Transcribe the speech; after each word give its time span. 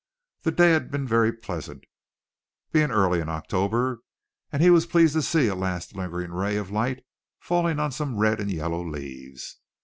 The 0.41 0.51
day 0.51 0.71
had 0.71 0.89
been 0.89 1.05
very 1.07 1.31
pleasant, 1.31 1.83
being 2.71 2.89
early 2.89 3.19
in 3.19 3.29
October, 3.29 4.01
and 4.51 4.59
he 4.63 4.71
was 4.71 4.87
pleased 4.87 5.13
to 5.13 5.21
see 5.21 5.45
a 5.45 5.53
last 5.53 5.95
lingering 5.95 6.31
ray 6.31 6.55
of 6.57 6.71
light 6.71 7.05
falling 7.39 7.77
on 7.79 7.91
some 7.91 8.17
red 8.17 8.39
and 8.39 8.49
yellow 8.49 8.83
leaves. 8.83 9.57